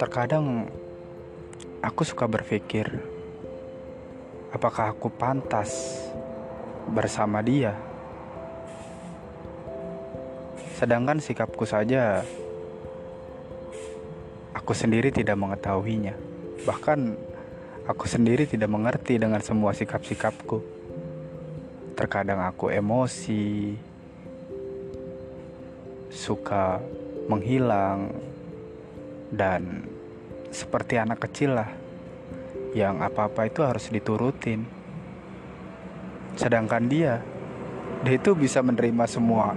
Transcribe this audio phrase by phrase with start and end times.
[0.00, 0.72] Terkadang
[1.84, 2.88] aku suka berpikir,
[4.56, 6.00] apakah aku pantas
[6.88, 7.76] bersama dia?
[10.80, 12.24] Sedangkan sikapku saja,
[14.56, 16.16] aku sendiri tidak mengetahuinya.
[16.64, 17.00] Bahkan
[17.84, 20.64] aku sendiri tidak mengerti dengan semua sikap-sikapku.
[22.00, 23.76] Terkadang aku emosi,
[26.14, 26.78] suka
[27.26, 28.14] menghilang,
[29.34, 29.82] dan
[30.54, 31.66] seperti anak kecil lah
[32.78, 34.62] yang apa-apa itu harus diturutin.
[36.38, 37.18] Sedangkan dia
[38.06, 39.54] dia itu bisa menerima semua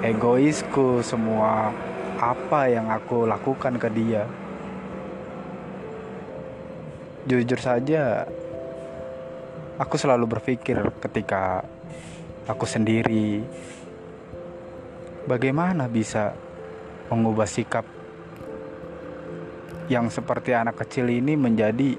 [0.00, 1.74] egoisku semua
[2.20, 4.24] apa yang aku lakukan ke dia.
[7.28, 8.24] Jujur saja
[9.76, 11.64] aku selalu berpikir ketika
[12.48, 13.44] aku sendiri
[15.28, 16.32] bagaimana bisa
[17.10, 17.84] mengubah sikap
[19.90, 21.98] yang seperti anak kecil ini menjadi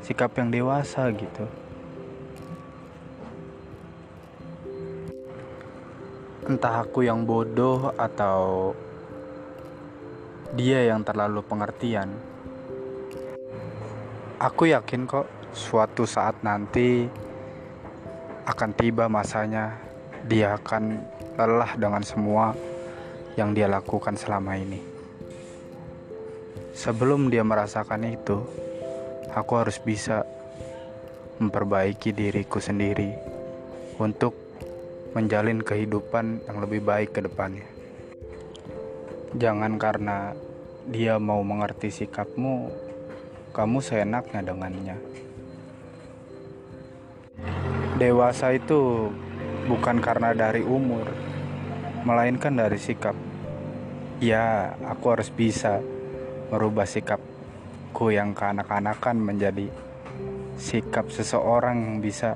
[0.00, 1.44] sikap yang dewasa gitu.
[6.48, 8.72] Entah aku yang bodoh atau
[10.56, 12.10] dia yang terlalu pengertian.
[14.40, 17.04] Aku yakin kok suatu saat nanti
[18.48, 19.76] akan tiba masanya
[20.24, 21.04] dia akan
[21.38, 22.56] lelah dengan semua
[23.38, 24.80] yang dia lakukan selama ini.
[26.74, 28.40] Sebelum dia merasakan itu,
[29.30, 30.24] aku harus bisa
[31.38, 33.16] memperbaiki diriku sendiri
[34.00, 34.36] untuk
[35.12, 37.66] menjalin kehidupan yang lebih baik ke depannya.
[39.36, 40.34] Jangan karena
[40.90, 42.70] dia mau mengerti sikapmu,
[43.54, 44.96] kamu seenaknya dengannya.
[48.00, 49.12] Dewasa itu
[49.70, 51.06] bukan karena dari umur,
[52.02, 53.14] melainkan dari sikap.
[54.18, 55.78] Ya, aku harus bisa
[56.50, 59.70] merubah sikapku yang kekanak-kanakan menjadi
[60.58, 62.34] sikap seseorang yang bisa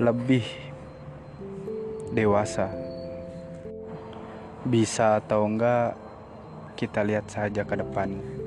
[0.00, 0.42] lebih
[2.16, 2.72] dewasa.
[4.64, 5.94] Bisa atau enggak,
[6.80, 8.37] kita lihat saja ke depan.